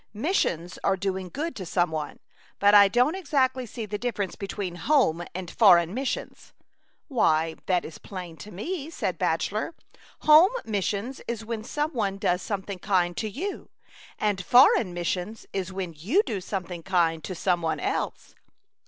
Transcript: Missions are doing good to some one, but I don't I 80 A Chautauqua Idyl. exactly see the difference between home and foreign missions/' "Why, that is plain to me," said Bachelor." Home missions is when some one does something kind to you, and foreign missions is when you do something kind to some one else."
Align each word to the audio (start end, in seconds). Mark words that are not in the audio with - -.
Missions 0.15 0.79
are 0.83 0.97
doing 0.97 1.29
good 1.29 1.55
to 1.57 1.63
some 1.63 1.91
one, 1.91 2.17
but 2.57 2.73
I 2.73 2.87
don't 2.87 3.13
I 3.13 3.19
80 3.19 3.19
A 3.19 3.19
Chautauqua 3.19 3.19
Idyl. 3.19 3.19
exactly 3.19 3.65
see 3.67 3.85
the 3.85 3.97
difference 3.99 4.35
between 4.35 4.75
home 4.77 5.23
and 5.35 5.51
foreign 5.51 5.93
missions/' 5.93 6.53
"Why, 7.07 7.57
that 7.67 7.85
is 7.85 7.99
plain 7.99 8.35
to 8.37 8.49
me," 8.51 8.89
said 8.89 9.19
Bachelor." 9.19 9.75
Home 10.21 10.49
missions 10.65 11.21
is 11.27 11.45
when 11.45 11.63
some 11.63 11.91
one 11.93 12.17
does 12.17 12.41
something 12.41 12.79
kind 12.79 13.15
to 13.17 13.29
you, 13.29 13.69
and 14.17 14.43
foreign 14.43 14.95
missions 14.95 15.45
is 15.53 15.71
when 15.71 15.93
you 15.95 16.23
do 16.23 16.41
something 16.41 16.81
kind 16.81 17.23
to 17.23 17.35
some 17.35 17.61
one 17.61 17.79
else." 17.79 18.33